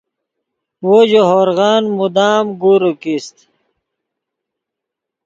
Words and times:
وو 0.85 0.97
ژے 1.09 1.21
ہورغن 1.29 1.83
مدام 1.97 2.45
گورے 2.61 2.91
کیست 3.01 3.37